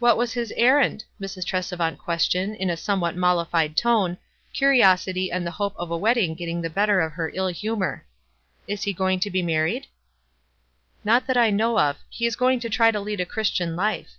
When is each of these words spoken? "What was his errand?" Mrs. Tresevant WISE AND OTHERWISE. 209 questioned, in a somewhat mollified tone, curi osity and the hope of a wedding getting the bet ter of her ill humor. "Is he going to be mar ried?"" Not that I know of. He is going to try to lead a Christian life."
"What 0.00 0.18
was 0.18 0.34
his 0.34 0.52
errand?" 0.54 1.04
Mrs. 1.18 1.46
Tresevant 1.46 1.80
WISE 1.80 1.80
AND 1.80 1.80
OTHERWISE. 1.80 1.96
209 1.96 1.96
questioned, 1.96 2.56
in 2.56 2.68
a 2.68 2.76
somewhat 2.76 3.16
mollified 3.16 3.74
tone, 3.74 4.18
curi 4.54 4.80
osity 4.80 5.30
and 5.32 5.46
the 5.46 5.52
hope 5.56 5.72
of 5.78 5.90
a 5.90 5.96
wedding 5.96 6.34
getting 6.34 6.60
the 6.60 6.68
bet 6.68 6.90
ter 6.90 7.00
of 7.00 7.14
her 7.14 7.30
ill 7.32 7.48
humor. 7.48 8.04
"Is 8.68 8.82
he 8.82 8.92
going 8.92 9.18
to 9.20 9.30
be 9.30 9.40
mar 9.42 9.64
ried?"" 9.64 9.86
Not 11.04 11.26
that 11.26 11.38
I 11.38 11.48
know 11.48 11.78
of. 11.78 11.96
He 12.10 12.26
is 12.26 12.36
going 12.36 12.60
to 12.60 12.68
try 12.68 12.90
to 12.90 13.00
lead 13.00 13.20
a 13.22 13.24
Christian 13.24 13.76
life." 13.76 14.18